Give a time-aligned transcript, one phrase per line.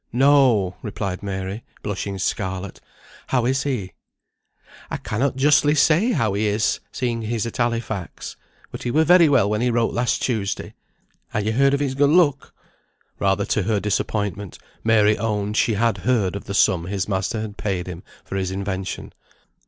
[0.11, 2.81] "No," replied Mary, blushing scarlet.
[3.27, 3.91] "How is he?"
[4.89, 8.35] "I cannot justly say how he is, seeing he's at Halifax;
[8.71, 10.73] but he were very well when he wrote last Tuesday.
[11.33, 12.51] Han ye heard o' his good luck?"
[13.19, 17.57] Rather to her disappointment, Mary owned she had heard of the sum his master had
[17.57, 19.13] paid him for his invention.